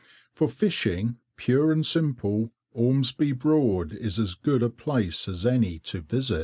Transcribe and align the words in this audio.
For 0.33 0.47
fishing, 0.49 1.17
pure 1.35 1.71
and 1.71 1.85
simple, 1.85 2.51
Ormesby 2.73 3.33
Broad 3.37 3.93
is 3.93 4.17
as 4.17 4.33
good 4.33 4.63
a 4.63 4.69
place 4.71 5.27
as 5.27 5.45
any 5.45 5.77
to 5.77 6.01
visit. 6.01 6.39